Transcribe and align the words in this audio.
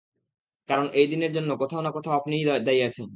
কারণ 0.69 0.85
এই 0.93 1.07
দিনের 1.07 1.31
জন্য 1.33 1.49
কোথাও 1.61 1.81
না 1.85 1.91
কোথাও 1.95 2.17
আপনিও 2.19 2.41
দায়ী 2.65 2.81
আছেন। 2.87 3.05